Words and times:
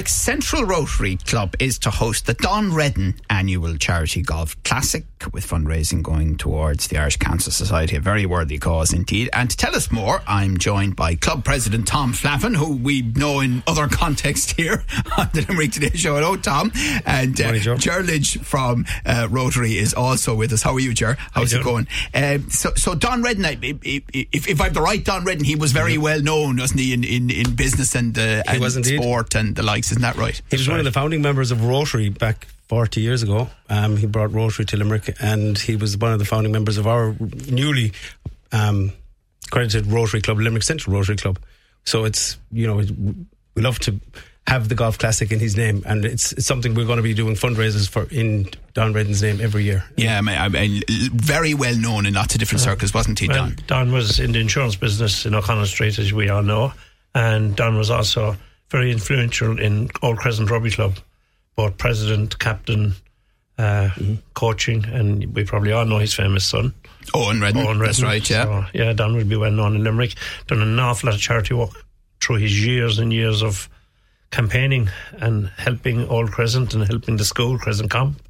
Limerick 0.00 0.08
Central 0.08 0.64
Rotary 0.64 1.16
Club 1.16 1.54
is 1.58 1.78
to 1.80 1.90
host 1.90 2.24
the 2.24 2.32
Don 2.32 2.70
Reddan 2.70 3.18
annual 3.28 3.76
charity 3.76 4.22
golf 4.22 4.56
classic 4.62 5.04
with 5.34 5.46
fundraising 5.46 6.02
going 6.02 6.38
towards 6.38 6.88
the 6.88 6.96
Irish 6.96 7.18
Cancer 7.18 7.50
Society, 7.50 7.96
a 7.96 8.00
very 8.00 8.24
worthy 8.24 8.56
cause 8.56 8.94
indeed. 8.94 9.28
And 9.34 9.50
to 9.50 9.56
tell 9.58 9.76
us 9.76 9.92
more, 9.92 10.22
I'm 10.26 10.56
joined 10.56 10.96
by 10.96 11.16
club 11.16 11.44
president 11.44 11.86
Tom 11.86 12.14
Flavin, 12.14 12.54
who 12.54 12.76
we 12.76 13.02
know 13.02 13.40
in 13.40 13.62
other 13.66 13.88
contexts 13.92 14.52
here 14.52 14.84
on 15.18 15.28
the 15.34 15.44
Limerick 15.46 15.72
Today 15.72 15.90
Show. 15.90 16.14
Hello, 16.14 16.36
Tom. 16.36 16.72
And 17.04 17.38
uh, 17.38 17.58
Ger 17.58 18.02
Lynch 18.02 18.38
from 18.38 18.86
uh, 19.04 19.28
Rotary 19.30 19.76
is 19.76 19.92
also 19.92 20.34
with 20.34 20.50
us. 20.54 20.62
How 20.62 20.72
are 20.72 20.80
you, 20.80 20.94
Ger? 20.94 21.18
How's 21.32 21.52
it 21.52 21.62
going? 21.62 21.86
Um, 22.14 22.48
so, 22.48 22.72
so 22.74 22.94
Don 22.94 23.22
Reddan, 23.22 23.44
if, 23.84 24.48
if 24.48 24.60
I'm 24.62 24.72
the 24.72 24.80
right 24.80 25.04
Don 25.04 25.26
Reddan, 25.26 25.44
he 25.44 25.56
was 25.56 25.72
very 25.72 25.98
well 25.98 26.22
known, 26.22 26.56
wasn't 26.56 26.80
he, 26.80 26.94
in, 26.94 27.04
in, 27.04 27.28
in 27.28 27.54
business 27.54 27.94
and, 27.94 28.18
uh, 28.18 28.42
and 28.46 28.86
sport 28.86 29.34
and 29.34 29.56
the 29.56 29.62
likes, 29.62 29.89
isn't 29.90 30.02
that 30.02 30.16
right? 30.16 30.40
He 30.50 30.56
was 30.56 30.68
one 30.68 30.78
of 30.78 30.84
the 30.84 30.92
founding 30.92 31.22
members 31.22 31.50
of 31.50 31.64
Rotary 31.64 32.08
back 32.08 32.46
40 32.68 33.00
years 33.00 33.22
ago. 33.22 33.48
Um, 33.68 33.96
he 33.96 34.06
brought 34.06 34.32
Rotary 34.32 34.64
to 34.66 34.76
Limerick 34.76 35.16
and 35.20 35.58
he 35.58 35.76
was 35.76 35.96
one 35.96 36.12
of 36.12 36.18
the 36.18 36.24
founding 36.24 36.52
members 36.52 36.78
of 36.78 36.86
our 36.86 37.14
newly 37.48 37.92
um, 38.52 38.92
accredited 39.46 39.86
Rotary 39.86 40.20
Club, 40.20 40.38
Limerick 40.38 40.62
Central 40.62 40.94
Rotary 40.94 41.16
Club. 41.16 41.38
So 41.84 42.04
it's, 42.04 42.38
you 42.52 42.66
know, 42.66 42.76
we 42.76 43.62
love 43.62 43.78
to 43.80 44.00
have 44.46 44.68
the 44.68 44.74
golf 44.74 44.98
classic 44.98 45.32
in 45.32 45.38
his 45.38 45.56
name, 45.56 45.82
and 45.86 46.04
it's, 46.04 46.32
it's 46.32 46.46
something 46.46 46.74
we're 46.74 46.84
going 46.84 46.96
to 46.96 47.02
be 47.02 47.14
doing 47.14 47.34
fundraisers 47.34 47.88
for 47.88 48.08
in 48.10 48.48
Don 48.74 48.92
Reddan's 48.92 49.22
name 49.22 49.40
every 49.40 49.64
year. 49.64 49.84
Yeah, 49.96 50.18
I 50.18 50.20
mean, 50.22 50.36
I 50.36 50.48
mean, 50.48 50.82
very 50.88 51.54
well 51.54 51.76
known 51.76 52.06
in 52.06 52.14
lots 52.14 52.34
of 52.34 52.40
different 52.40 52.62
uh, 52.62 52.66
circles, 52.66 52.92
wasn't 52.92 53.18
he, 53.18 53.28
well, 53.28 53.46
Don? 53.46 53.56
Don 53.66 53.92
was 53.92 54.18
in 54.18 54.32
the 54.32 54.40
insurance 54.40 54.76
business 54.76 55.26
in 55.26 55.34
O'Connell 55.34 55.66
Street, 55.66 55.98
as 55.98 56.12
we 56.12 56.28
all 56.28 56.42
know, 56.42 56.72
and 57.14 57.54
Don 57.54 57.76
was 57.76 57.90
also 57.90 58.36
very 58.70 58.90
influential 58.90 59.58
in 59.58 59.90
Old 60.02 60.18
Crescent 60.18 60.50
Rugby 60.50 60.70
Club, 60.70 60.98
both 61.56 61.76
president, 61.76 62.38
captain, 62.38 62.94
uh, 63.58 63.90
mm-hmm. 63.90 64.14
coaching, 64.34 64.84
and 64.86 65.34
we 65.34 65.44
probably 65.44 65.72
all 65.72 65.84
know 65.84 65.98
his 65.98 66.14
famous 66.14 66.46
son. 66.46 66.72
Owen 67.14 67.40
Reddan. 67.40 67.66
Owen 67.66 67.78
Reddan. 67.78 67.86
That's 67.86 68.02
right, 68.02 68.30
yeah. 68.30 68.44
So, 68.44 68.64
yeah, 68.72 68.92
Don 68.92 69.14
would 69.16 69.28
be 69.28 69.36
well 69.36 69.50
known 69.50 69.76
in 69.76 69.84
Limerick. 69.84 70.14
Done 70.46 70.62
an 70.62 70.78
awful 70.78 71.08
lot 71.08 71.16
of 71.16 71.20
charity 71.20 71.54
work 71.54 71.70
through 72.20 72.36
his 72.36 72.64
years 72.64 72.98
and 72.98 73.12
years 73.12 73.42
of 73.42 73.68
campaigning 74.30 74.88
and 75.12 75.48
helping 75.56 76.06
Old 76.08 76.30
Crescent 76.30 76.74
and 76.74 76.86
helping 76.86 77.16
the 77.16 77.24
school, 77.24 77.58
Crescent 77.58 77.90
Comp. 77.90 78.20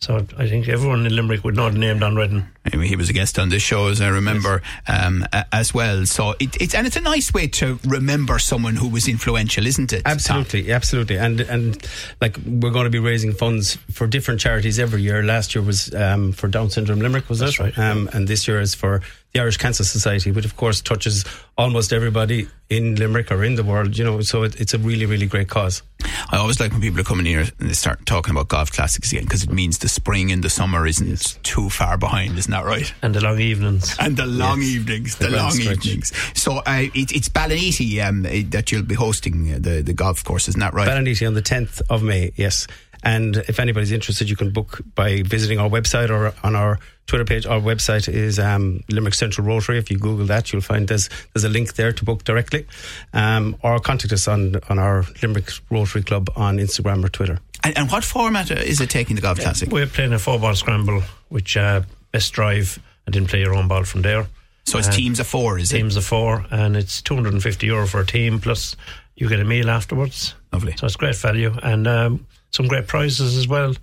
So 0.00 0.26
I 0.36 0.48
think 0.48 0.68
everyone 0.68 1.06
in 1.06 1.16
Limerick 1.16 1.44
would 1.44 1.56
know 1.56 1.70
the 1.70 1.78
name 1.78 1.98
Don 1.98 2.14
Reddan. 2.14 2.46
He 2.70 2.94
was 2.94 3.08
a 3.08 3.12
guest 3.14 3.38
on 3.38 3.48
this 3.48 3.62
show, 3.62 3.88
as 3.88 4.02
I 4.02 4.08
remember, 4.08 4.60
yes. 4.86 5.06
um, 5.06 5.26
as 5.52 5.72
well. 5.72 6.04
So 6.04 6.34
it, 6.38 6.60
it's 6.60 6.74
and 6.74 6.86
it's 6.86 6.96
a 6.96 7.00
nice 7.00 7.32
way 7.32 7.46
to 7.46 7.78
remember 7.86 8.38
someone 8.38 8.76
who 8.76 8.88
was 8.88 9.08
influential, 9.08 9.66
isn't 9.66 9.92
it? 9.92 10.02
Absolutely, 10.04 10.64
Tom? 10.64 10.72
absolutely. 10.72 11.18
And 11.18 11.40
and 11.40 11.88
like 12.20 12.36
we're 12.44 12.70
going 12.70 12.84
to 12.84 12.90
be 12.90 12.98
raising 12.98 13.32
funds 13.32 13.76
for 13.92 14.06
different 14.06 14.40
charities 14.40 14.78
every 14.78 15.00
year. 15.00 15.22
Last 15.22 15.54
year 15.54 15.64
was 15.64 15.94
um, 15.94 16.32
for 16.32 16.48
Down 16.48 16.68
syndrome 16.68 17.00
Limerick, 17.00 17.28
was 17.30 17.38
That's 17.38 17.58
it? 17.58 17.62
Right. 17.62 17.78
Um, 17.78 18.10
and 18.12 18.28
this 18.28 18.46
year 18.46 18.60
is 18.60 18.74
for 18.74 19.00
the 19.32 19.40
Irish 19.40 19.56
Cancer 19.56 19.84
Society, 19.84 20.30
which 20.30 20.44
of 20.44 20.56
course 20.56 20.80
touches 20.80 21.24
almost 21.58 21.92
everybody 21.92 22.46
in 22.70 22.94
Limerick 22.94 23.30
or 23.30 23.42
in 23.44 23.56
the 23.56 23.64
world, 23.64 23.98
you 23.98 24.04
know, 24.04 24.20
so 24.20 24.44
it, 24.44 24.60
it's 24.60 24.74
a 24.74 24.78
really, 24.78 25.06
really 25.06 25.26
great 25.26 25.48
cause. 25.48 25.82
I 26.30 26.36
always 26.36 26.60
like 26.60 26.72
when 26.72 26.80
people 26.80 27.00
are 27.00 27.04
coming 27.04 27.26
here 27.26 27.40
and 27.40 27.70
they 27.70 27.74
start 27.74 28.04
talking 28.06 28.32
about 28.32 28.48
golf 28.48 28.72
classics 28.72 29.12
again 29.12 29.24
because 29.24 29.44
it 29.44 29.50
means 29.50 29.78
the 29.78 29.88
spring 29.88 30.32
and 30.32 30.42
the 30.42 30.50
summer 30.50 30.86
isn't 30.86 31.06
yes. 31.06 31.38
too 31.42 31.70
far 31.70 31.96
behind, 31.96 32.38
isn't 32.38 32.50
that 32.50 32.64
right? 32.64 32.92
And 33.02 33.14
the 33.14 33.20
long 33.20 33.40
evenings. 33.40 33.96
And 33.98 34.16
the 34.16 34.26
long 34.26 34.60
yes. 34.60 34.70
evenings, 34.70 35.16
the, 35.16 35.28
the 35.28 35.36
long 35.36 35.50
stretch. 35.50 35.86
evenings. 35.86 36.12
So 36.38 36.56
uh, 36.58 36.86
it, 36.94 37.12
it's 37.12 37.28
Ballyneety 37.28 38.06
um, 38.06 38.22
that 38.50 38.72
you'll 38.72 38.82
be 38.82 38.94
hosting 38.94 39.52
uh, 39.52 39.58
the, 39.60 39.82
the 39.82 39.92
golf 39.92 40.24
course, 40.24 40.48
isn't 40.48 40.60
that 40.60 40.74
right? 40.74 40.88
Ballyneety 40.88 41.26
on 41.26 41.34
the 41.34 41.42
10th 41.42 41.82
of 41.90 42.02
May, 42.02 42.32
yes. 42.36 42.66
And 43.04 43.36
if 43.36 43.60
anybody's 43.60 43.92
interested, 43.92 44.30
you 44.30 44.36
can 44.36 44.50
book 44.50 44.80
by 44.94 45.22
visiting 45.22 45.58
our 45.58 45.68
website 45.68 46.10
or 46.10 46.34
on 46.42 46.56
our 46.56 46.78
Twitter 47.06 47.24
page. 47.24 47.46
Our 47.46 47.60
website 47.60 48.08
is 48.08 48.38
um, 48.38 48.82
Limerick 48.88 49.14
Central 49.14 49.46
Rotary. 49.46 49.78
If 49.78 49.90
you 49.90 49.98
Google 49.98 50.26
that, 50.26 50.52
you'll 50.52 50.62
find 50.62 50.88
there's 50.88 51.10
there's 51.32 51.44
a 51.44 51.50
link 51.50 51.74
there 51.74 51.92
to 51.92 52.04
book 52.04 52.24
directly, 52.24 52.66
um, 53.12 53.56
or 53.62 53.78
contact 53.78 54.12
us 54.12 54.26
on 54.26 54.56
on 54.68 54.78
our 54.78 55.04
Limerick 55.22 55.50
Rotary 55.70 56.02
Club 56.02 56.30
on 56.34 56.56
Instagram 56.56 57.04
or 57.04 57.08
Twitter. 57.08 57.40
And, 57.62 57.76
and 57.76 57.90
what 57.90 58.04
format 58.04 58.50
is 58.50 58.80
it 58.80 58.90
taking 58.90 59.16
the 59.16 59.22
golf 59.22 59.38
classic? 59.38 59.70
We're 59.70 59.86
playing 59.86 60.12
a 60.12 60.18
four 60.18 60.38
ball 60.38 60.54
scramble, 60.54 61.02
which 61.28 61.56
uh, 61.56 61.82
best 62.12 62.32
drive 62.32 62.78
and 63.06 63.14
then 63.14 63.26
play 63.26 63.40
your 63.40 63.54
own 63.54 63.68
ball 63.68 63.84
from 63.84 64.02
there. 64.02 64.26
So 64.64 64.78
it's 64.78 64.88
uh, 64.88 64.92
teams 64.92 65.20
of 65.20 65.26
four, 65.26 65.58
is 65.58 65.68
teams 65.68 65.72
it? 65.72 65.76
Teams 65.76 65.96
of 65.96 66.04
four, 66.04 66.46
and 66.50 66.74
it's 66.74 67.02
250 67.02 67.66
euro 67.66 67.86
for 67.86 68.00
a 68.00 68.06
team 68.06 68.40
plus 68.40 68.76
you 69.14 69.28
get 69.28 69.40
a 69.40 69.44
meal 69.44 69.70
afterwards. 69.70 70.34
Lovely. 70.52 70.74
So 70.76 70.86
it's 70.86 70.96
great 70.96 71.16
value 71.16 71.54
and 71.62 71.86
um, 71.86 72.26
some 72.54 72.68
great 72.68 72.86
prizes 72.86 73.36
as 73.36 73.48
well. 73.48 73.74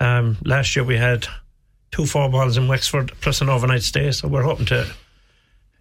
Um, 0.00 0.36
last 0.44 0.74
year 0.74 0.84
we 0.84 0.96
had 0.96 1.26
two 1.92 2.06
four 2.06 2.28
balls 2.28 2.56
in 2.56 2.66
Wexford 2.66 3.12
plus 3.20 3.40
an 3.40 3.48
overnight 3.48 3.82
stay, 3.82 4.10
so 4.10 4.26
we're 4.26 4.42
hoping 4.42 4.66
to 4.66 4.86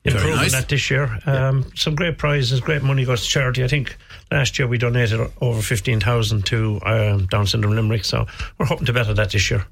improve 0.05 0.35
nice. 0.35 0.51
that 0.51 0.69
this 0.69 0.91
year. 0.91 1.19
Um, 1.25 1.59
yeah. 1.59 1.69
Some 1.75 1.95
great 1.95 2.17
prizes, 2.17 2.59
great 2.59 2.83
money 2.83 3.05
goes 3.05 3.23
to 3.23 3.29
charity. 3.29 3.63
I 3.63 3.67
think 3.67 3.97
last 4.31 4.59
year 4.59 4.67
we 4.67 4.77
donated 4.77 5.19
over 5.41 5.61
15,000 5.61 6.45
to 6.45 6.79
um, 6.85 7.25
Down 7.27 7.47
syndrome 7.47 7.75
Limerick, 7.75 8.05
so 8.05 8.27
we're 8.57 8.67
hoping 8.67 8.85
to 8.85 8.93
better 8.93 9.13
that 9.15 9.31
this 9.31 9.49
year. 9.49 9.65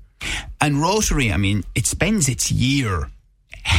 And 0.59 0.81
Rotary, 0.81 1.31
I 1.31 1.37
mean, 1.37 1.63
it 1.75 1.85
spends 1.85 2.27
its 2.27 2.51
year 2.51 3.09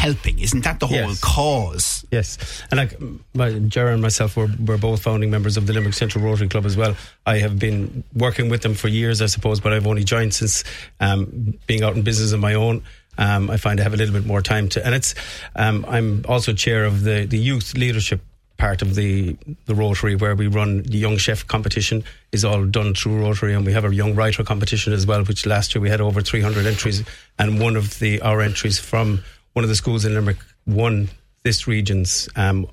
helping. 0.00 0.38
Isn't 0.38 0.64
that 0.64 0.80
the 0.80 0.86
whole 0.86 0.96
yes. 0.96 1.20
cause? 1.20 2.06
Yes. 2.10 2.38
And 2.70 2.78
like 2.78 2.98
my, 3.34 3.52
Jared 3.52 3.92
and 3.92 4.02
myself, 4.02 4.34
we're, 4.34 4.48
we're 4.64 4.78
both 4.78 5.02
founding 5.02 5.30
members 5.30 5.58
of 5.58 5.66
the 5.66 5.74
Limerick 5.74 5.92
Central 5.92 6.24
Rotary 6.24 6.48
Club 6.48 6.64
as 6.64 6.74
well. 6.74 6.96
I 7.26 7.36
have 7.38 7.58
been 7.58 8.02
working 8.14 8.48
with 8.48 8.62
them 8.62 8.72
for 8.72 8.88
years, 8.88 9.20
I 9.20 9.26
suppose, 9.26 9.60
but 9.60 9.74
I've 9.74 9.86
only 9.86 10.02
joined 10.02 10.32
since 10.32 10.64
um, 11.00 11.58
being 11.66 11.82
out 11.82 11.96
in 11.96 12.02
business 12.02 12.32
on 12.32 12.40
my 12.40 12.54
own. 12.54 12.82
Um, 13.18 13.50
I 13.50 13.58
find 13.58 13.78
I 13.78 13.82
have 13.82 13.92
a 13.92 13.98
little 13.98 14.14
bit 14.14 14.24
more 14.24 14.40
time 14.40 14.70
to, 14.70 14.84
and 14.84 14.94
it's. 14.94 15.14
Um, 15.54 15.84
I'm 15.86 16.24
also 16.26 16.54
chair 16.54 16.84
of 16.84 17.02
the 17.02 17.26
the 17.26 17.36
youth 17.36 17.76
leadership 17.76 18.22
part 18.56 18.80
of 18.80 18.94
the 18.94 19.36
the 19.66 19.74
Rotary 19.74 20.14
where 20.14 20.34
we 20.34 20.46
run 20.46 20.82
the 20.84 20.96
young 20.96 21.18
chef 21.18 21.46
competition 21.46 22.04
is 22.32 22.44
all 22.44 22.64
done 22.64 22.94
through 22.94 23.20
Rotary 23.20 23.52
and 23.54 23.66
we 23.66 23.72
have 23.72 23.84
a 23.84 23.94
young 23.94 24.14
writer 24.14 24.44
competition 24.44 24.92
as 24.92 25.06
well 25.06 25.24
which 25.24 25.44
last 25.44 25.74
year 25.74 25.82
we 25.82 25.90
had 25.90 26.00
over 26.00 26.20
300 26.20 26.66
entries 26.66 27.02
and 27.38 27.58
one 27.58 27.74
of 27.74 27.98
the 27.98 28.20
our 28.20 28.40
entries 28.40 28.78
from 28.78 29.22
one 29.52 29.64
of 29.64 29.68
the 29.68 29.76
schools 29.76 30.04
in 30.04 30.14
Limerick 30.14 30.38
won 30.66 31.08
this 31.42 31.66
region's 31.66 32.28
um, 32.36 32.68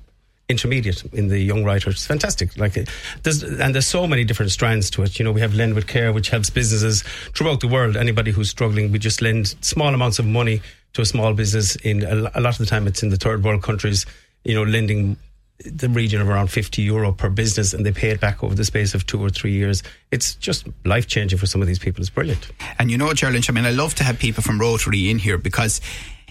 intermediate 0.48 1.04
in 1.12 1.28
the 1.28 1.38
young 1.38 1.64
writers. 1.64 2.06
Fantastic. 2.06 2.56
Like 2.56 2.74
there's 3.22 3.42
and 3.42 3.74
there's 3.74 3.86
so 3.86 4.06
many 4.06 4.24
different 4.24 4.52
strands 4.52 4.90
to 4.90 5.02
it. 5.02 5.18
You 5.18 5.24
know, 5.24 5.32
we 5.32 5.40
have 5.40 5.54
Lend 5.54 5.74
with 5.74 5.86
Care, 5.86 6.12
which 6.12 6.30
helps 6.30 6.50
businesses 6.50 7.02
throughout 7.34 7.60
the 7.60 7.68
world. 7.68 7.96
Anybody 7.96 8.30
who's 8.30 8.50
struggling, 8.50 8.90
we 8.90 8.98
just 8.98 9.20
lend 9.20 9.54
small 9.60 9.92
amounts 9.92 10.18
of 10.18 10.26
money 10.26 10.62
to 10.94 11.02
a 11.02 11.06
small 11.06 11.34
business. 11.34 11.76
In 11.76 12.02
a, 12.02 12.40
lot 12.40 12.52
of 12.52 12.58
the 12.58 12.66
time, 12.66 12.86
it's 12.86 13.02
in 13.02 13.10
the 13.10 13.16
third 13.16 13.44
world 13.44 13.62
countries. 13.62 14.06
You 14.44 14.54
know, 14.54 14.62
lending 14.62 15.16
the 15.64 15.88
region 15.88 16.20
of 16.20 16.28
around 16.28 16.46
50 16.46 16.82
euro 16.82 17.10
per 17.12 17.28
business 17.28 17.74
and 17.74 17.84
they 17.84 17.90
pay 17.90 18.10
it 18.10 18.20
back 18.20 18.44
over 18.44 18.54
the 18.54 18.64
space 18.64 18.94
of 18.94 19.04
two 19.06 19.20
or 19.20 19.28
three 19.28 19.50
years. 19.50 19.82
It's 20.12 20.36
just 20.36 20.68
life 20.84 21.08
changing 21.08 21.38
for 21.38 21.46
some 21.46 21.60
of 21.60 21.66
these 21.66 21.80
people. 21.80 22.00
It's 22.00 22.10
brilliant. 22.10 22.48
And 22.78 22.92
you 22.92 22.96
know, 22.96 23.12
Gerald, 23.12 23.44
I 23.48 23.52
mean, 23.52 23.66
I 23.66 23.72
love 23.72 23.96
to 23.96 24.04
have 24.04 24.20
people 24.20 24.42
from 24.42 24.60
Rotary 24.60 25.10
in 25.10 25.18
here 25.18 25.36
because 25.36 25.80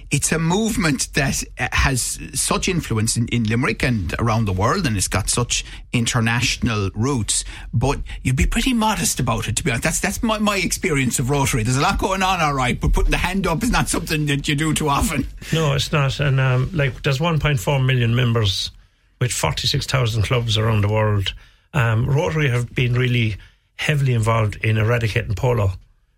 it's 0.10 0.32
a 0.32 0.40
movement 0.40 1.14
that 1.14 1.44
uh, 1.60 1.68
has 1.72 2.20
such 2.34 2.70
influence 2.70 3.18
in, 3.18 3.28
in, 3.28 3.44
Limerick 3.44 3.84
and 3.84 4.14
around 4.20 4.46
the 4.46 4.54
world, 4.54 4.86
and 4.86 4.96
it's 4.96 5.08
got 5.08 5.30
such 5.30 5.66
international 5.92 6.90
roots. 6.96 7.44
But 7.74 8.00
you'd 8.24 8.36
be 8.36 8.46
pretty 8.46 8.74
modest 8.74 9.20
about 9.20 9.48
it, 9.48 9.56
to 9.58 9.64
be 9.64 9.72
honest. 9.72 9.84
That's 9.84 10.00
that's 10.00 10.24
my, 10.24 10.38
my 10.38 10.58
experience 10.58 11.20
of 11.20 11.30
Rotary. 11.30 11.64
There's 11.64 11.78
a 11.78 11.82
lot 11.82 12.00
going 12.00 12.24
on, 12.24 12.42
all 12.42 12.54
right, 12.54 12.80
but 12.80 12.94
putting 12.94 13.12
the 13.12 13.18
hand 13.18 13.48
up 13.48 13.64
is 13.64 13.72
not 13.72 13.90
something 13.90 14.26
that 14.28 14.48
you 14.48 14.56
do 14.56 14.74
too 14.74 14.90
often. 14.90 15.28
No, 15.54 15.74
it's 15.74 15.92
not. 15.92 16.20
And 16.20 16.40
um, 16.40 16.70
like, 16.74 17.04
there's 17.04 17.20
1.4 17.20 17.86
million 17.86 18.16
members 18.16 18.72
with 19.20 19.32
46,000 19.32 20.24
clubs 20.24 20.58
around 20.58 20.82
the 20.82 20.90
world. 20.90 21.34
Um, 21.74 22.06
Rotary 22.06 22.50
have 22.50 22.74
been 22.74 22.94
really 22.94 23.38
heavily 23.76 24.14
involved 24.14 24.56
in 24.58 24.78
eradicating 24.78 25.36
polo 25.36 25.74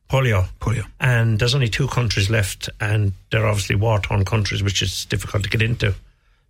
polio. 0.10 0.48
Polio. 0.60 0.86
And 1.00 1.40
there's 1.40 1.56
only 1.56 1.70
two 1.70 1.88
countries 1.88 2.30
left, 2.30 2.70
and 2.80 3.14
they're 3.32 3.46
obviously 3.46 3.76
war 3.76 4.00
torn 4.00 4.26
countries, 4.26 4.64
which 4.64 4.82
is 4.82 5.06
difficult 5.06 5.44
to 5.44 5.50
get 5.50 5.62
into. 5.62 5.94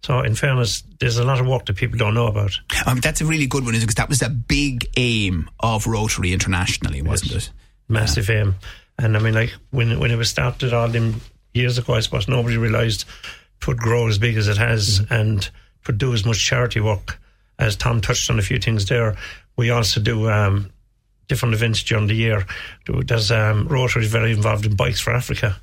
So, 0.02 0.22
in 0.22 0.36
fairness, 0.36 0.84
there's 1.00 1.18
a 1.18 1.26
lot 1.26 1.42
of 1.42 1.48
work 1.48 1.66
that 1.66 1.76
people 1.76 1.98
don't 1.98 2.14
know 2.14 2.28
about. 2.28 2.58
Um, 2.86 3.00
that's 3.02 3.20
a 3.20 3.26
really 3.26 3.48
good 3.48 3.66
one, 3.66 3.76
is 3.76 3.82
because 3.82 3.96
that 3.96 4.08
was 4.08 4.22
a 4.22 4.30
big 4.30 4.88
aim 4.96 5.50
of 5.60 5.88
Rotary 5.88 6.32
internationally, 6.32 7.02
wasn't 7.02 7.34
yes. 7.34 7.48
it? 7.48 7.54
Massive 7.90 8.30
yeah. 8.30 8.36
aim. 8.36 8.56
And 8.98 9.18
I 9.18 9.20
mean, 9.20 9.34
like, 9.34 9.54
when, 9.72 10.00
when 10.00 10.12
it 10.12 10.16
was 10.16 10.30
started 10.30 10.74
all 10.74 10.88
them 10.88 11.20
years 11.54 11.78
ago, 11.78 11.96
I 11.96 12.00
suppose 12.00 12.30
nobody 12.30 12.56
realised 12.56 13.06
it 13.62 13.68
would 13.68 13.78
grow 13.78 14.08
as 14.08 14.18
big 14.18 14.38
as 14.38 14.48
it 14.48 14.58
has 14.58 15.02
mm-hmm. 15.02 15.14
and 15.14 15.50
would 15.86 15.98
do 15.98 16.14
as 16.14 16.26
much 16.26 16.46
charity 16.46 16.80
work 16.80 17.20
as 17.58 17.76
Tom 17.76 18.00
touched 18.00 18.30
on 18.30 18.40
a 18.40 18.42
few 18.42 18.58
things 18.58 18.86
there. 18.86 19.18
We 19.58 19.70
also 19.70 20.00
do 20.00 20.30
um, 20.30 20.72
different 21.30 21.54
events 21.54 21.82
during 21.84 22.08
the 22.08 22.16
year. 22.16 22.46
There's 22.86 23.32
um, 23.32 23.68
Rotary 23.70 24.04
is 24.04 24.12
very 24.12 24.34
involved 24.34 24.66
in 24.66 24.76
Bikes 24.76 25.00
for 25.00 25.14
Africa. 25.14 25.56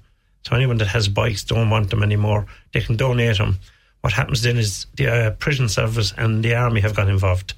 So 0.46 0.56
anyone 0.56 0.78
that 0.78 0.88
has 0.88 1.08
bikes 1.08 1.42
don't 1.44 1.70
want 1.70 1.90
them 1.90 2.02
anymore, 2.02 2.46
they 2.72 2.80
can 2.80 2.96
donate 2.96 3.36
them. 3.36 3.58
What 4.00 4.12
happens 4.12 4.42
then 4.42 4.56
is 4.56 4.86
the 4.96 5.08
uh, 5.08 5.30
prison 5.32 5.68
service 5.68 6.14
and 6.16 6.42
the 6.44 6.54
army 6.54 6.80
have 6.80 6.94
got 6.94 7.08
involved, 7.08 7.54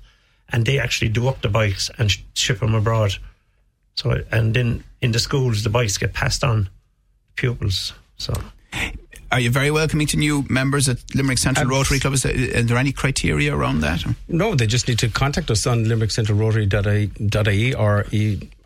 and 0.49 0.65
they 0.65 0.79
actually 0.79 1.11
do 1.11 1.29
up 1.29 1.43
the 1.43 1.51
bikes 1.51 1.91
and 1.99 2.11
sh- 2.11 2.23
ship 2.35 2.61
them 2.61 2.75
abroad. 2.75 3.13
So 3.95 4.25
and 4.33 4.55
then 4.55 4.85
in 5.03 5.13
the 5.13 5.19
schools, 5.19 5.63
the 5.63 5.71
bikes 5.71 5.99
get 5.99 6.15
passed 6.15 6.43
on 6.43 6.71
pupils. 7.37 7.93
So 8.17 8.33
are 9.31 9.41
you 9.41 9.51
very 9.51 9.71
welcoming 9.71 10.07
to 10.09 10.17
new 10.17 10.45
members 10.49 10.89
at 10.89 10.99
Limerick 11.15 11.39
Central 11.39 11.67
um, 11.67 11.73
Rotary 11.73 12.01
Club? 12.01 12.15
Is 12.15 12.23
there, 12.23 12.35
is 12.35 12.67
there, 12.67 12.79
any 12.79 12.93
criteria 12.93 13.55
around 13.55 13.81
that? 13.81 14.03
No, 14.27 14.55
they 14.55 14.67
just 14.67 14.89
need 14.89 14.99
to 15.01 15.09
contact 15.09 15.51
us 15.51 15.67
on 15.67 15.85
limerickcentralrotary.ie 15.85 17.75
or 17.75 18.07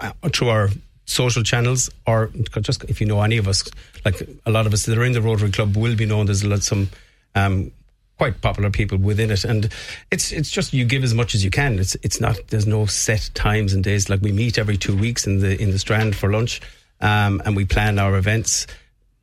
uh, 0.00 0.12
through 0.32 0.48
our 0.48 0.68
social 1.04 1.42
channels 1.42 1.90
or 2.06 2.30
just 2.60 2.84
if 2.84 3.00
you 3.00 3.06
know 3.06 3.20
any 3.22 3.38
of 3.38 3.48
us, 3.48 3.68
like 4.04 4.22
a 4.46 4.50
lot 4.50 4.66
of 4.66 4.72
us 4.72 4.86
that 4.86 4.96
are 4.96 5.04
in 5.04 5.12
the 5.12 5.22
Rotary 5.22 5.50
Club 5.50 5.76
will 5.76 5.96
be 5.96 6.06
known. 6.06 6.26
There's 6.26 6.42
a 6.42 6.48
lot 6.48 6.62
some 6.62 6.90
um, 7.34 7.72
quite 8.18 8.40
popular 8.40 8.70
people 8.70 8.98
within 8.98 9.30
it, 9.30 9.44
and 9.44 9.68
it's 10.12 10.30
it's 10.30 10.50
just 10.50 10.72
you 10.72 10.84
give 10.84 11.02
as 11.02 11.12
much 11.12 11.34
as 11.34 11.44
you 11.44 11.50
can. 11.50 11.78
It's 11.78 11.96
it's 12.02 12.20
not 12.20 12.38
there's 12.48 12.66
no 12.66 12.86
set 12.86 13.30
times 13.34 13.72
and 13.72 13.82
days. 13.82 14.08
Like 14.08 14.20
we 14.20 14.30
meet 14.30 14.58
every 14.58 14.76
two 14.76 14.96
weeks 14.96 15.26
in 15.26 15.40
the 15.40 15.60
in 15.60 15.72
the 15.72 15.78
Strand 15.78 16.14
for 16.14 16.30
lunch, 16.30 16.60
um, 17.00 17.42
and 17.44 17.56
we 17.56 17.64
plan 17.64 17.98
our 17.98 18.16
events. 18.16 18.68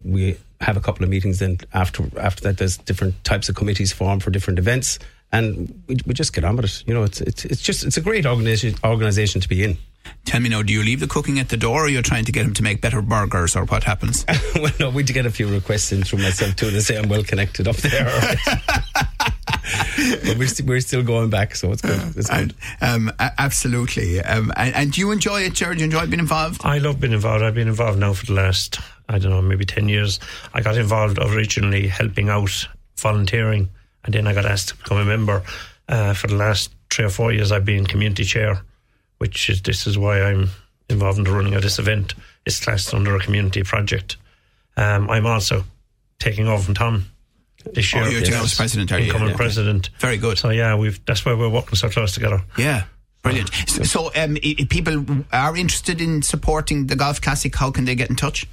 We 0.04 0.38
have 0.62 0.78
a 0.78 0.82
couple 0.82 1.04
of 1.04 1.10
meetings. 1.10 1.40
Then 1.40 1.58
after 1.74 2.04
after 2.20 2.44
that, 2.44 2.58
there's 2.58 2.78
different 2.78 3.24
types 3.24 3.50
of 3.50 3.56
committees 3.56 3.94
formed 3.94 4.24
for 4.24 4.32
different 4.32 4.60
events, 4.60 5.00
and 5.32 5.82
we, 5.88 5.98
we 6.06 6.14
just 6.14 6.34
get 6.34 6.44
on 6.44 6.56
with 6.56 6.66
it. 6.66 6.84
You 6.88 6.94
know, 6.94 7.04
it's 7.04 7.22
it's 7.22 7.46
it's 7.46 7.62
just 7.62 7.86
it's 7.86 7.98
a 7.98 8.02
great 8.02 8.26
organization 8.26 8.76
organization 8.84 9.42
to 9.42 9.50
be 9.50 9.64
in. 9.64 9.78
Tell 10.26 10.40
me 10.40 10.50
now, 10.50 10.64
do 10.64 10.74
you 10.74 10.84
leave 10.84 11.00
the 11.02 11.08
cooking 11.08 11.40
at 11.40 11.50
the 11.50 11.58
door, 11.58 11.86
or 11.86 11.90
you're 11.90 12.02
trying 12.02 12.26
to 12.26 12.32
get 12.32 12.46
him 12.46 12.54
to 12.56 12.64
make 12.64 12.82
better 12.82 13.02
burgers, 13.02 13.56
or 13.56 13.66
what 13.66 13.84
happens? 13.84 14.26
well, 14.56 14.72
no, 14.80 14.90
we 14.90 15.04
get 15.04 15.26
a 15.26 15.32
few 15.32 15.48
requests 15.48 15.92
in 15.92 16.04
through 16.04 16.20
myself 16.20 16.56
too. 16.56 16.72
They 16.72 16.80
say 16.80 16.98
I'm 16.98 17.10
well 17.10 17.24
connected 17.24 17.68
up 17.68 17.76
there. 17.78 18.08
but 20.24 20.38
we're, 20.38 20.48
st- 20.48 20.68
we're 20.68 20.80
still 20.81 21.04
going 21.04 21.30
back, 21.30 21.56
so 21.56 21.71
it's 21.71 21.81
good. 21.81 22.01
It's 22.16 22.30
good. 22.30 22.54
Um, 22.81 23.12
absolutely. 23.19 24.19
Um, 24.21 24.51
and, 24.56 24.75
and, 24.75 24.92
do 24.92 25.01
you 25.01 25.12
enjoy 25.12 25.42
it, 25.42 25.54
Jared? 25.54 25.77
Do 25.77 25.83
you 25.83 25.86
enjoy 25.86 26.06
being 26.07 26.19
involved? 26.19 26.62
I 26.63 26.77
love 26.77 27.00
being 27.00 27.13
involved. 27.13 27.44
I've 27.44 27.56
been 27.56 27.68
involved 27.68 28.00
now 28.00 28.13
for 28.13 28.25
the 28.25 28.33
last, 28.33 28.80
I 29.07 29.19
don't 29.19 29.31
know, 29.31 29.42
maybe 29.42 29.66
10 29.66 29.89
years. 29.89 30.19
I 30.54 30.62
got 30.62 30.77
involved 30.77 31.19
originally 31.19 31.88
helping 31.88 32.30
out, 32.30 32.68
volunteering, 32.98 33.69
and 34.04 34.13
then 34.13 34.27
I 34.27 34.33
got 34.33 34.45
asked 34.45 34.69
to 34.69 34.77
become 34.77 34.98
a 34.98 35.06
member. 35.06 35.44
Uh, 35.88 36.13
for 36.13 36.27
the 36.27 36.36
last 36.36 36.71
three 36.89 37.06
or 37.06 37.10
four 37.10 37.31
years, 37.31 37.51
I've 37.51 37.66
been 37.66 37.86
community 37.86 38.24
chair, 38.24 38.62
which 39.18 39.50
is 39.50 39.62
this 39.62 39.88
is 39.88 39.98
why 39.98 40.21
I'm 40.21 40.50
involved 40.89 41.18
in 41.18 41.24
the 41.24 41.31
running 41.31 41.56
of 41.56 41.62
this 41.62 41.80
event. 41.80 42.13
It's 42.45 42.60
classed 42.60 42.94
under 42.94 43.16
a 43.16 43.19
community 43.19 43.63
project. 43.63 44.18
Um, 44.77 45.10
I'm 45.10 45.25
also 45.25 45.63
taking 46.19 46.48
over 46.48 46.63
from 46.63 46.74
Tom 46.74 47.06
this 47.74 47.94
year. 47.94 48.04
Oh, 48.04 48.08
you're 48.08 48.22
yes. 48.22 48.56
president, 48.56 48.92
are 48.92 49.00
you? 49.00 49.08
Incoming 49.08 49.30
yeah. 49.30 49.36
president. 49.36 49.90
Very 50.00 50.18
good. 50.18 50.38
So 50.38 50.50
yeah, 50.50 50.76
we've 50.76 51.04
that's 51.06 51.26
why 51.26 51.34
we're 51.34 51.50
working 51.50 51.76
so 51.76 51.90
close 51.90 52.14
together. 52.14 52.42
Yeah. 52.58 52.84
Brilliant. 53.22 53.52
So, 53.68 53.84
so 53.84 54.12
um, 54.16 54.38
if 54.42 54.70
people 54.70 55.06
are 55.34 55.56
interested 55.58 56.00
in 56.00 56.22
supporting 56.22 56.88
the 56.88 56.96
Golf 56.96 57.22
Classic, 57.22 57.54
how 57.54 57.70
can 57.70 57.84
they 57.84 57.96
get 57.96 58.10
in 58.10 58.16
touch? 58.16 58.48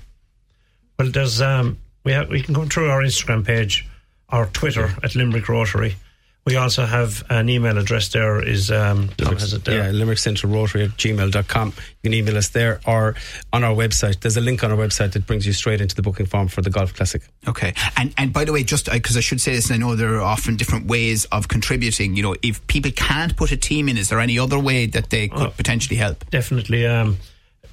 Well, 0.98 1.10
there's 1.10 1.40
um, 1.40 1.78
we 2.04 2.12
have, 2.12 2.28
we 2.28 2.42
can 2.42 2.54
go 2.54 2.64
through 2.64 2.90
our 2.90 3.02
Instagram 3.02 3.44
page, 3.44 3.86
our 4.28 4.46
Twitter 4.46 4.92
at 5.04 5.14
Limerick 5.14 5.48
Rotary, 5.48 5.96
we 6.46 6.54
also 6.54 6.86
have 6.86 7.24
an 7.28 7.48
email 7.48 7.76
address 7.76 8.08
there. 8.10 8.40
Is 8.40 8.70
um, 8.70 9.10
Limerick, 9.18 9.40
has 9.40 9.52
it 9.52 9.64
there? 9.64 9.86
Yeah, 9.86 9.90
Limerick 9.90 10.18
Central 10.18 10.52
Rotary 10.52 10.84
at 10.84 10.90
gmail.com. 10.90 11.68
You 11.68 11.74
can 12.04 12.14
email 12.14 12.36
us 12.36 12.50
there 12.50 12.80
or 12.86 13.16
on 13.52 13.64
our 13.64 13.74
website. 13.74 14.20
There's 14.20 14.36
a 14.36 14.40
link 14.40 14.62
on 14.62 14.70
our 14.70 14.76
website 14.76 15.12
that 15.14 15.26
brings 15.26 15.44
you 15.44 15.52
straight 15.52 15.80
into 15.80 15.96
the 15.96 16.02
booking 16.02 16.26
form 16.26 16.46
for 16.46 16.62
the 16.62 16.70
Golf 16.70 16.94
Classic. 16.94 17.22
Okay. 17.48 17.74
And 17.96 18.14
and 18.16 18.32
by 18.32 18.44
the 18.44 18.52
way, 18.52 18.62
just 18.62 18.90
because 18.90 19.16
uh, 19.16 19.18
I 19.18 19.22
should 19.22 19.40
say 19.40 19.54
this, 19.54 19.70
and 19.70 19.74
I 19.74 19.78
know 19.78 19.96
there 19.96 20.14
are 20.14 20.22
often 20.22 20.54
different 20.54 20.86
ways 20.86 21.24
of 21.26 21.48
contributing. 21.48 22.14
You 22.14 22.22
know, 22.22 22.36
if 22.42 22.64
people 22.68 22.92
can't 22.92 23.36
put 23.36 23.50
a 23.50 23.56
team 23.56 23.88
in, 23.88 23.98
is 23.98 24.08
there 24.08 24.20
any 24.20 24.38
other 24.38 24.58
way 24.58 24.86
that 24.86 25.10
they 25.10 25.26
could 25.26 25.48
oh, 25.48 25.50
potentially 25.56 25.96
help? 25.96 26.30
Definitely. 26.30 26.86
Um, 26.86 27.18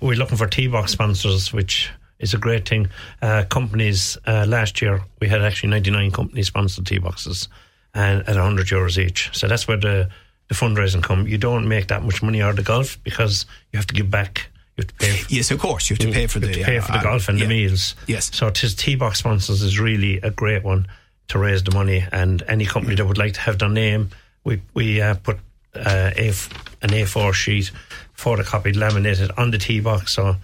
we're 0.02 0.18
looking 0.18 0.38
for 0.38 0.48
tee 0.48 0.68
box 0.68 0.92
sponsors, 0.92 1.54
which 1.54 1.92
is 2.18 2.34
a 2.34 2.40
great 2.40 2.68
thing. 2.68 2.88
Uh, 3.22 3.44
companies, 3.48 4.18
uh, 4.26 4.46
last 4.48 4.82
year, 4.82 5.02
we 5.22 5.28
had 5.28 5.44
actually 5.44 5.70
99 5.70 6.10
companies 6.10 6.48
sponsored 6.48 6.88
tee 6.88 6.98
boxes 6.98 7.48
and 7.94 8.22
at 8.22 8.36
100 8.36 8.68
euros 8.68 8.98
each. 8.98 9.30
So 9.34 9.48
that's 9.48 9.68
where 9.68 9.78
the, 9.78 10.10
the 10.48 10.56
fundraising 10.56 11.04
come. 11.04 11.28
You 11.28 11.38
don't 11.38 11.68
make 11.68 11.88
that 11.88 12.04
much 12.04 12.24
money 12.24 12.42
out 12.42 12.52
of 12.52 12.56
the 12.58 12.64
golf 12.64 13.02
because 13.04 13.46
you 13.72 13.78
have 13.78 13.88
to 13.88 13.94
give 13.94 14.10
back. 14.10 14.50
You 14.78 14.84
have 14.84 14.88
to 14.88 14.94
pay. 14.96 15.12
For, 15.12 15.34
yes, 15.36 15.52
of 15.52 15.60
course, 15.60 15.90
you 15.90 15.96
have 15.96 16.08
to 16.08 16.12
pay 16.12 16.28
for 16.28 16.40
the 16.40 16.64
pay 16.64 16.80
for 16.80 16.92
the 16.92 17.00
uh, 17.00 17.04
golf 17.04 17.30
and 17.30 17.38
yeah. 17.38 17.46
the 17.46 17.50
meals. 17.50 17.96
Yes. 18.08 18.36
So 18.36 18.50
tis 18.50 18.76
tee 18.76 18.96
box 18.96 19.20
sponsors 19.20 19.62
is 19.62 19.80
really 19.80 20.18
a 20.18 20.32
great 20.32 20.64
one 20.64 20.88
to 21.30 21.40
raise 21.40 21.64
the 21.64 21.72
money, 21.72 22.06
and 22.12 22.44
any 22.48 22.66
company 22.66 22.96
that 22.96 23.06
would 23.06 23.18
like 23.18 23.34
to 23.34 23.40
have 23.42 23.60
their 23.60 23.70
name, 23.70 24.10
we 24.44 24.62
we 24.74 25.02
uh, 25.02 25.16
put 25.16 25.38
uh, 25.76 26.12
a 26.16 26.34
an 26.82 26.90
A4 26.90 27.34
sheet 27.34 27.72
photocopied, 28.18 28.76
laminated 28.76 29.32
on 29.38 29.52
the 29.52 29.58
tee 29.58 29.80
box, 29.80 30.14
so 30.14 30.36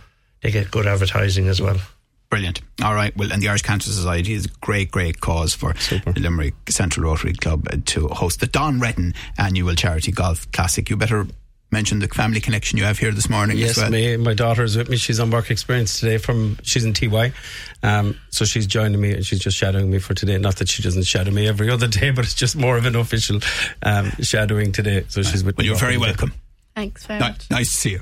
they 0.42 0.52
get 0.52 0.72
good 0.72 0.88
advertising 0.88 1.48
as 1.48 1.62
well. 1.62 1.78
Brilliant. 2.30 2.62
All 2.84 2.94
right. 2.94 3.16
Well, 3.18 3.32
and 3.32 3.42
the 3.42 3.50
Irish 3.50 3.64
Cancer 3.64 3.90
Society 3.90 4.34
is 4.34 4.46
a 4.46 4.50
great, 4.62 4.92
great 4.92 5.20
cause 5.20 5.56
for 5.56 5.76
Super. 5.78 6.14
the 6.14 6.20
Limerick 6.20 6.54
Central 6.70 7.10
Rotary 7.10 7.34
Club 7.34 7.68
to 7.86 8.08
host 8.10 8.40
the 8.40 8.48
Don 8.48 8.80
Reddan 8.80 9.16
annual 9.38 9.74
charity 9.74 10.12
golf 10.12 10.52
classic. 10.52 10.92
You 10.92 10.98
better 10.98 11.26
mention 11.72 12.00
the 12.00 12.08
family 12.08 12.40
connection 12.40 12.78
you 12.78 12.84
have 12.84 13.00
here 13.00 13.12
this 13.12 13.30
morning. 13.30 13.58
Yes, 13.58 13.78
well. 13.78 13.90
me, 13.90 14.18
my 14.18 14.36
daughter 14.36 14.64
is 14.64 14.78
with 14.78 14.90
me. 14.90 14.98
She's 14.98 15.20
on 15.20 15.32
work 15.32 15.50
experience 15.50 16.00
today. 16.00 16.20
From 16.20 16.58
she's 16.62 16.86
in 16.86 16.94
TY, 16.94 17.32
um, 17.82 18.16
so 18.30 18.46
she's 18.46 18.68
joining 18.68 19.02
me 19.02 19.14
and 19.14 19.26
she's 19.26 19.40
just 19.40 19.58
shadowing 19.58 19.90
me 19.90 19.98
for 19.98 20.14
today. 20.14 20.38
Not 20.38 20.58
that 20.58 20.70
she 20.70 20.84
doesn't 20.84 21.04
shadow 21.04 21.32
me 21.32 21.48
every 21.48 21.70
other 21.70 21.88
day, 21.88 22.12
but 22.16 22.26
it's 22.26 22.36
just 22.36 22.56
more 22.56 22.78
of 22.78 22.86
an 22.86 22.96
official 22.96 23.40
um, 23.82 24.12
shadowing 24.22 24.72
today. 24.72 25.06
So 25.08 25.24
she's 25.24 25.44
with 25.44 25.58
well, 25.58 25.64
me. 25.64 25.72
Well, 25.72 25.80
you're 25.80 25.88
very 25.88 25.98
welcome. 25.98 26.34
Thanks 26.80 27.06
very 27.06 27.20
much. 27.20 27.52
Nice 27.52 27.72
to 27.74 27.78
see 27.78 27.90
you. 27.92 28.02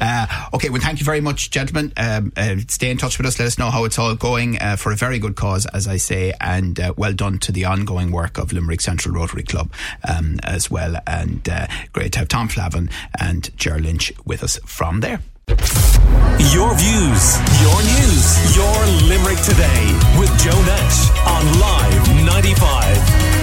Uh, 0.00 0.26
okay, 0.52 0.68
well, 0.68 0.80
thank 0.80 0.98
you 0.98 1.04
very 1.04 1.20
much, 1.20 1.50
gentlemen. 1.52 1.92
Um, 1.96 2.32
uh, 2.36 2.56
stay 2.66 2.90
in 2.90 2.98
touch 2.98 3.18
with 3.18 3.26
us. 3.26 3.38
Let 3.38 3.46
us 3.46 3.56
know 3.56 3.70
how 3.70 3.84
it's 3.84 4.00
all 4.00 4.16
going 4.16 4.60
uh, 4.60 4.74
for 4.74 4.90
a 4.90 4.96
very 4.96 5.20
good 5.20 5.36
cause, 5.36 5.64
as 5.66 5.86
I 5.86 5.96
say, 5.96 6.32
and 6.40 6.78
uh, 6.80 6.92
well 6.96 7.12
done 7.12 7.38
to 7.38 7.52
the 7.52 7.66
ongoing 7.66 8.10
work 8.10 8.36
of 8.36 8.52
Limerick 8.52 8.80
Central 8.80 9.14
Rotary 9.14 9.44
Club 9.44 9.72
um, 10.08 10.40
as 10.42 10.68
well. 10.68 10.96
And 11.06 11.48
uh, 11.48 11.68
great 11.92 12.12
to 12.14 12.18
have 12.18 12.28
Tom 12.28 12.48
Flavin 12.48 12.90
and 13.20 13.56
Ger 13.56 13.78
Lynch 13.78 14.12
with 14.24 14.42
us 14.42 14.58
from 14.66 15.00
there. 15.00 15.20
Your 15.48 16.74
views, 16.74 17.38
your 17.62 17.78
news, 17.94 18.56
your 18.56 18.86
Limerick 19.08 19.38
today 19.44 19.86
with 20.18 20.36
Joe 20.42 20.60
Nash 20.62 21.10
on 21.26 21.60
Live 21.60 22.26
95. 22.26 23.35